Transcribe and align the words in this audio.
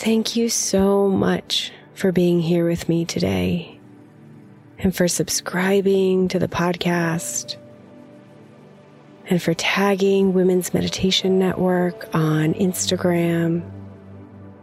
Thank 0.00 0.34
you 0.34 0.48
so 0.48 1.10
much 1.10 1.72
for 1.92 2.10
being 2.10 2.40
here 2.40 2.66
with 2.66 2.88
me 2.88 3.04
today 3.04 3.78
and 4.78 4.96
for 4.96 5.06
subscribing 5.06 6.26
to 6.28 6.38
the 6.38 6.48
podcast 6.48 7.56
and 9.26 9.42
for 9.42 9.52
tagging 9.52 10.32
Women's 10.32 10.72
Meditation 10.72 11.38
Network 11.38 12.08
on 12.14 12.54
Instagram 12.54 13.62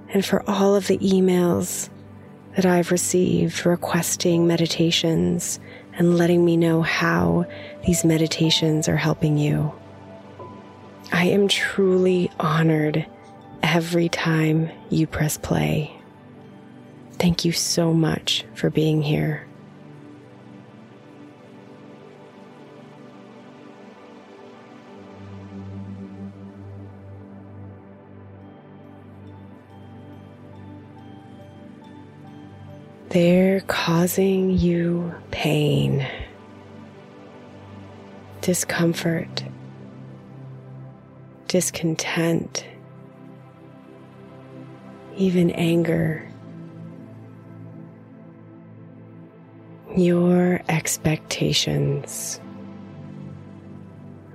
and 0.10 0.26
for 0.26 0.42
all 0.50 0.76
of 0.76 0.88
the 0.88 0.98
emails 0.98 1.90
that 2.56 2.66
I've 2.66 2.90
received 2.90 3.64
requesting 3.64 4.48
meditations 4.48 5.60
and 5.94 6.18
letting 6.18 6.46
me 6.46 6.58
know 6.58 6.82
how 6.82 7.46
these 7.86 8.04
meditations 8.04 8.90
are 8.90 8.98
helping 8.98 9.38
you. 9.38 9.72
I 11.12 11.26
am 11.26 11.48
truly 11.48 12.32
honored 12.40 13.06
every 13.64 14.10
time 14.10 14.70
you 14.90 15.08
press 15.08 15.38
play. 15.38 15.94
Thank 17.14 17.46
you 17.46 17.52
so 17.52 17.94
much 17.94 18.46
for 18.54 18.70
being 18.70 19.02
here. 19.02 19.48
They're 33.10 33.62
causing 33.62 34.52
you 34.52 35.16
pain, 35.32 36.06
discomfort, 38.42 39.44
discontent 41.48 42.66
even 45.18 45.52
anger. 45.52 46.24
Your 49.96 50.62
expectations, 50.70 52.40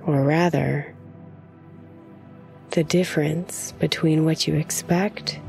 or 0.05 0.23
rather, 0.23 0.93
the 2.71 2.83
difference 2.83 3.71
between 3.79 4.25
what 4.25 4.45
you 4.45 4.55
expect 4.55 5.39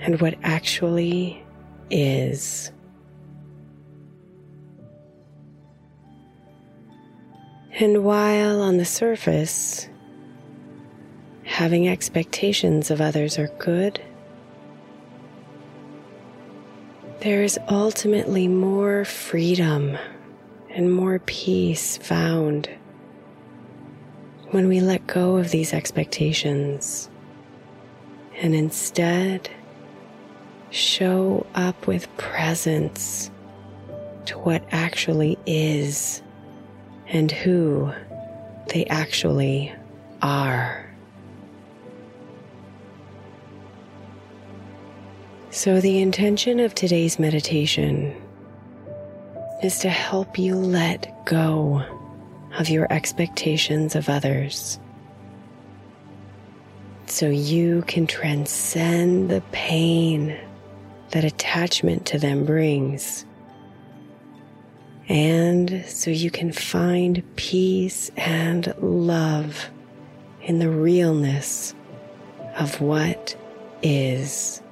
and 0.00 0.20
what 0.20 0.34
actually 0.42 1.42
is. 1.90 2.70
And 7.80 8.04
while 8.04 8.60
on 8.60 8.76
the 8.76 8.84
surface, 8.84 9.88
having 11.52 11.86
expectations 11.86 12.90
of 12.90 12.98
others 12.98 13.38
are 13.38 13.50
good, 13.58 14.00
there 17.20 17.42
is 17.42 17.58
ultimately 17.68 18.48
more 18.48 19.04
freedom 19.04 19.98
and 20.70 20.90
more 20.90 21.18
peace 21.18 21.98
found 21.98 22.70
when 24.50 24.66
we 24.66 24.80
let 24.80 25.06
go 25.06 25.36
of 25.36 25.50
these 25.50 25.74
expectations 25.74 27.10
and 28.36 28.54
instead 28.54 29.50
show 30.70 31.46
up 31.54 31.86
with 31.86 32.16
presence 32.16 33.30
to 34.24 34.38
what 34.38 34.64
actually 34.72 35.38
is 35.44 36.22
and 37.08 37.30
who 37.30 37.92
they 38.68 38.86
actually 38.86 39.70
are. 40.22 40.91
So, 45.54 45.82
the 45.82 46.00
intention 46.00 46.60
of 46.60 46.74
today's 46.74 47.18
meditation 47.18 48.16
is 49.62 49.80
to 49.80 49.90
help 49.90 50.38
you 50.38 50.56
let 50.56 51.26
go 51.26 51.84
of 52.58 52.70
your 52.70 52.90
expectations 52.90 53.94
of 53.94 54.08
others 54.08 54.80
so 57.04 57.28
you 57.28 57.82
can 57.82 58.06
transcend 58.06 59.28
the 59.28 59.42
pain 59.52 60.40
that 61.10 61.22
attachment 61.22 62.06
to 62.06 62.18
them 62.18 62.46
brings. 62.46 63.26
And 65.06 65.84
so 65.86 66.10
you 66.10 66.30
can 66.30 66.50
find 66.50 67.22
peace 67.36 68.10
and 68.16 68.72
love 68.78 69.68
in 70.40 70.60
the 70.60 70.70
realness 70.70 71.74
of 72.56 72.80
what 72.80 73.36
is. 73.82 74.62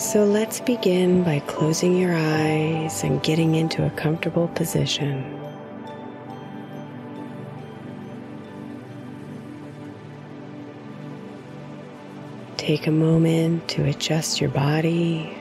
So 0.00 0.24
let's 0.24 0.60
begin 0.60 1.24
by 1.24 1.40
closing 1.40 1.94
your 1.94 2.14
eyes 2.14 3.04
and 3.04 3.22
getting 3.22 3.54
into 3.54 3.84
a 3.84 3.90
comfortable 3.90 4.48
position. 4.48 5.38
Take 12.56 12.86
a 12.86 12.90
moment 12.90 13.68
to 13.68 13.84
adjust 13.84 14.40
your 14.40 14.48
body, 14.48 15.36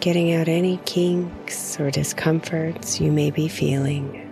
getting 0.00 0.34
out 0.34 0.46
any 0.46 0.76
kinks 0.84 1.80
or 1.80 1.90
discomforts 1.90 3.00
you 3.00 3.10
may 3.10 3.30
be 3.30 3.48
feeling. 3.48 4.25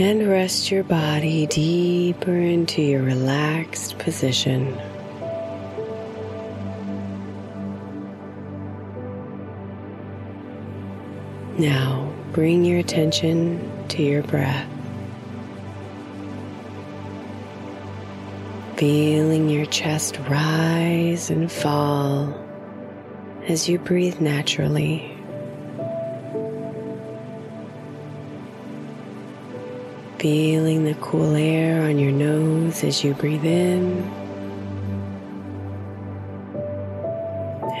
And 0.00 0.26
rest 0.26 0.70
your 0.70 0.82
body 0.82 1.46
deeper 1.46 2.34
into 2.34 2.80
your 2.80 3.02
relaxed 3.02 3.98
position. 3.98 4.74
Now 11.58 12.10
bring 12.32 12.64
your 12.64 12.78
attention 12.78 13.60
to 13.88 14.02
your 14.02 14.22
breath. 14.22 14.66
Feeling 18.76 19.50
your 19.50 19.66
chest 19.66 20.18
rise 20.30 21.28
and 21.28 21.52
fall 21.52 22.34
as 23.48 23.68
you 23.68 23.78
breathe 23.78 24.18
naturally. 24.18 25.09
Feeling 30.20 30.84
the 30.84 30.92
cool 31.00 31.34
air 31.34 31.80
on 31.80 31.98
your 31.98 32.12
nose 32.12 32.84
as 32.84 33.02
you 33.02 33.14
breathe 33.14 33.42
in, 33.42 34.02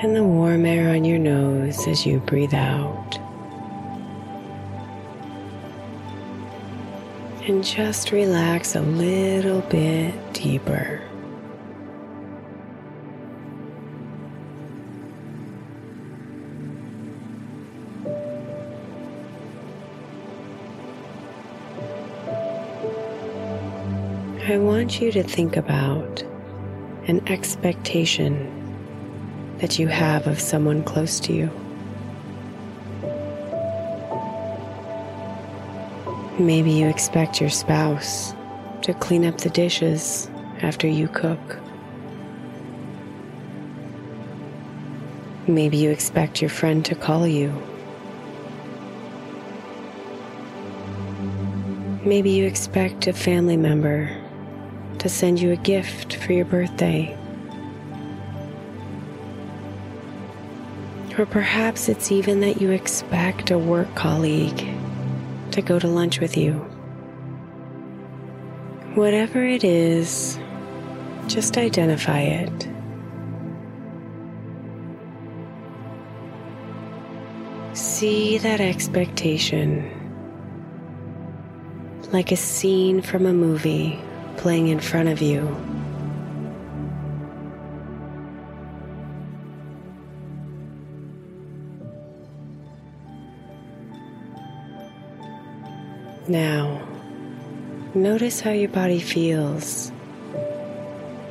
and 0.02 0.16
the 0.16 0.24
warm 0.24 0.64
air 0.64 0.88
on 0.88 1.04
your 1.04 1.18
nose 1.18 1.86
as 1.86 2.06
you 2.06 2.18
breathe 2.20 2.54
out. 2.54 3.18
And 7.46 7.62
just 7.62 8.10
relax 8.10 8.74
a 8.74 8.80
little 8.80 9.60
bit 9.60 10.14
deeper. 10.32 11.09
I 24.48 24.56
want 24.56 25.02
you 25.02 25.12
to 25.12 25.22
think 25.22 25.58
about 25.58 26.22
an 27.06 27.20
expectation 27.28 28.48
that 29.58 29.78
you 29.78 29.86
have 29.86 30.26
of 30.26 30.40
someone 30.40 30.82
close 30.82 31.20
to 31.20 31.34
you. 31.34 31.50
Maybe 36.38 36.70
you 36.70 36.88
expect 36.88 37.38
your 37.38 37.50
spouse 37.50 38.34
to 38.80 38.94
clean 38.94 39.26
up 39.26 39.36
the 39.38 39.50
dishes 39.50 40.30
after 40.62 40.88
you 40.88 41.06
cook. 41.08 41.58
Maybe 45.46 45.76
you 45.76 45.90
expect 45.90 46.40
your 46.40 46.50
friend 46.50 46.82
to 46.86 46.94
call 46.94 47.26
you. 47.26 47.52
Maybe 52.06 52.30
you 52.30 52.46
expect 52.46 53.06
a 53.06 53.12
family 53.12 53.58
member 53.58 54.19
to 55.00 55.08
send 55.08 55.40
you 55.40 55.50
a 55.50 55.56
gift 55.56 56.14
for 56.16 56.34
your 56.34 56.44
birthday. 56.44 57.16
Or 61.18 61.24
perhaps 61.24 61.88
it's 61.88 62.12
even 62.12 62.40
that 62.40 62.60
you 62.60 62.70
expect 62.70 63.50
a 63.50 63.58
work 63.58 63.94
colleague 63.94 64.68
to 65.52 65.62
go 65.62 65.78
to 65.78 65.88
lunch 65.88 66.20
with 66.20 66.36
you. 66.36 66.52
Whatever 68.94 69.42
it 69.42 69.64
is, 69.64 70.38
just 71.28 71.56
identify 71.56 72.20
it. 72.20 72.68
See 77.72 78.36
that 78.38 78.60
expectation 78.60 79.96
like 82.12 82.32
a 82.32 82.36
scene 82.36 83.00
from 83.00 83.24
a 83.24 83.32
movie 83.32 83.98
playing 84.40 84.68
in 84.68 84.80
front 84.80 85.06
of 85.06 85.20
you. 85.20 85.42
Now, 96.26 96.80
notice 97.94 98.40
how 98.40 98.52
your 98.52 98.70
body 98.70 98.98
feels 98.98 99.92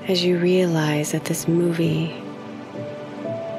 as 0.07 0.23
you 0.23 0.38
realize 0.38 1.12
that 1.12 1.25
this 1.25 1.47
movie 1.47 2.13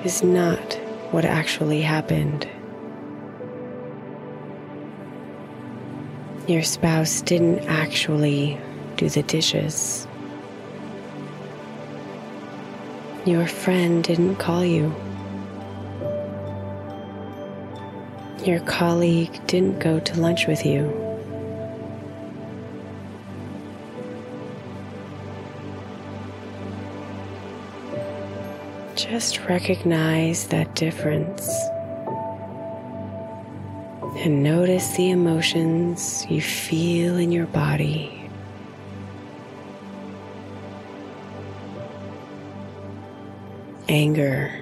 is 0.05 0.23
not 0.23 0.75
what 1.11 1.25
actually 1.25 1.83
happened. 1.83 2.47
Your 6.47 6.63
spouse 6.63 7.21
didn't 7.23 7.61
actually 7.67 8.57
do 9.01 9.09
the 9.09 9.23
dishes. 9.23 10.07
Your 13.25 13.47
friend 13.47 14.05
didn't 14.05 14.37
call 14.37 14.63
you. 14.63 14.95
Your 18.45 18.61
colleague 18.61 19.41
didn't 19.47 19.79
go 19.79 20.01
to 20.01 20.21
lunch 20.21 20.47
with 20.47 20.67
you. 20.67 20.85
Just 28.97 29.41
recognize 29.47 30.49
that 30.49 30.75
difference 30.75 31.49
and 34.19 34.43
notice 34.43 34.95
the 34.99 35.09
emotions 35.09 36.27
you 36.29 36.43
feel 36.43 37.17
in 37.17 37.33
your 37.33 37.47
body. 37.47 38.20
Anger, 43.91 44.53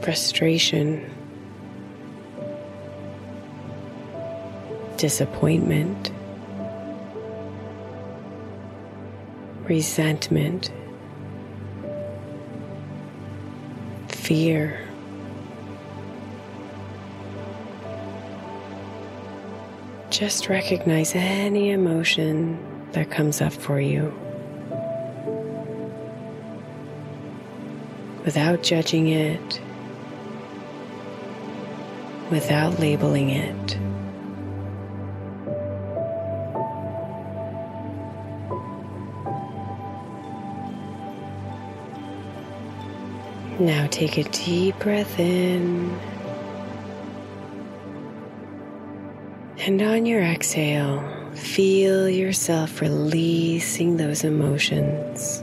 frustration, 0.00 1.10
disappointment, 4.96 6.12
resentment, 9.64 10.70
fear. 14.08 14.80
Just 20.10 20.48
recognize 20.48 21.12
any 21.16 21.70
emotion 21.70 22.56
that 22.92 23.10
comes 23.10 23.40
up 23.40 23.52
for 23.52 23.80
you. 23.80 24.14
Without 28.24 28.62
judging 28.62 29.08
it, 29.08 29.60
without 32.30 32.78
labeling 32.78 33.30
it. 33.30 33.78
Now 43.60 43.88
take 43.90 44.16
a 44.18 44.24
deep 44.24 44.78
breath 44.78 45.18
in. 45.18 45.98
And 49.60 49.82
on 49.82 50.06
your 50.06 50.22
exhale, 50.22 51.02
feel 51.34 52.08
yourself 52.08 52.80
releasing 52.80 53.96
those 53.96 54.22
emotions 54.22 55.42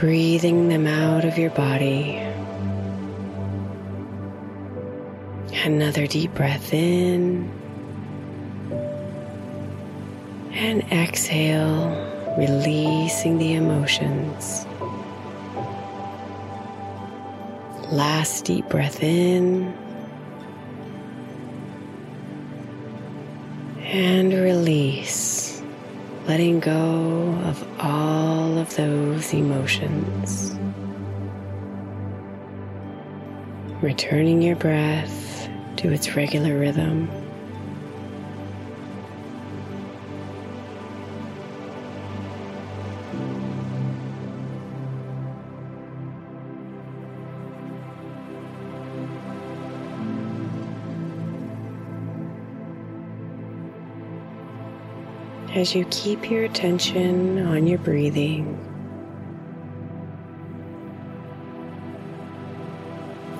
breathing 0.00 0.70
them 0.70 0.86
out 0.86 1.26
of 1.26 1.36
your 1.36 1.50
body. 1.50 2.16
Another 5.62 6.06
deep 6.06 6.32
breath 6.32 6.72
in. 6.72 7.46
And 10.52 10.82
exhale, 10.90 11.90
releasing 12.38 13.36
the 13.36 13.52
emotions. 13.52 14.64
Last 17.92 18.46
deep 18.46 18.66
breath 18.70 19.02
in. 19.02 19.74
And 23.82 24.32
release, 24.32 25.29
letting 26.26 26.60
go 26.60 27.38
of 27.44 27.66
all 27.80 28.58
of 28.58 28.74
those 28.76 29.32
emotions. 29.32 30.58
Returning 33.82 34.42
your 34.42 34.56
breath 34.56 35.48
to 35.76 35.92
its 35.92 36.14
regular 36.14 36.58
rhythm. 36.58 37.10
As 55.54 55.74
you 55.74 55.84
keep 55.90 56.30
your 56.30 56.44
attention 56.44 57.44
on 57.46 57.66
your 57.66 57.78
breathing. 57.78 58.56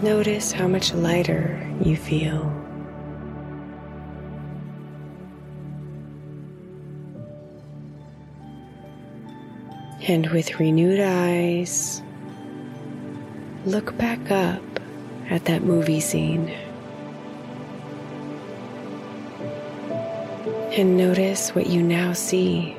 Notice 0.02 0.50
how 0.50 0.67
much 0.67 0.93
lighter 0.95 1.61
you 1.85 1.97
feel. 1.97 2.50
And 10.09 10.29
with 10.31 10.59
renewed 10.59 10.99
eyes, 10.99 12.02
look 13.67 13.97
back 13.99 14.31
up 14.31 14.62
at 15.29 15.45
that 15.45 15.62
movie 15.62 16.00
scene. 16.00 16.52
And 20.73 20.97
notice 20.97 21.53
what 21.55 21.67
you 21.67 21.83
now 21.83 22.12
see. 22.12 22.77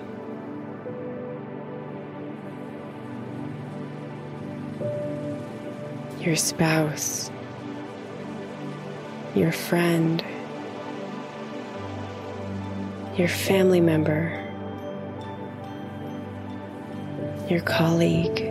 Your 6.19 6.37
spouse, 6.37 7.29
your 9.35 9.51
friend, 9.51 10.23
your 13.17 13.27
family 13.27 13.81
member, 13.81 14.37
your 17.49 17.61
colleague. 17.61 18.47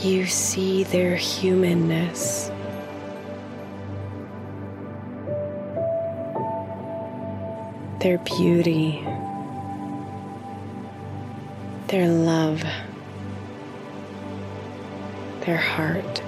You 0.00 0.26
see 0.26 0.82
their 0.84 1.14
humanness. 1.14 2.50
Their 8.04 8.18
beauty, 8.18 9.02
their 11.86 12.06
love, 12.06 12.62
their 15.46 15.56
heart. 15.56 16.22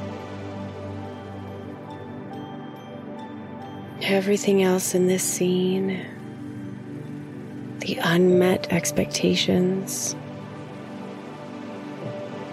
Everything 4.01 4.63
else 4.63 4.95
in 4.95 5.07
this 5.07 5.23
scene, 5.23 6.01
the 7.81 7.99
unmet 8.01 8.73
expectations, 8.73 10.17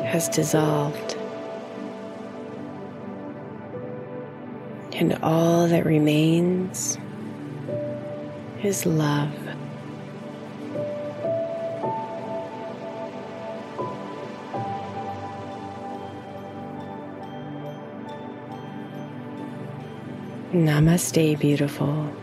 has 0.04 0.28
dissolved. 0.28 1.16
And 4.92 5.18
all 5.24 5.70
that 5.70 5.86
remains 5.86 6.98
his 8.64 8.86
love. 8.86 9.30
Namaste, 20.54 21.38
beautiful. 21.40 22.23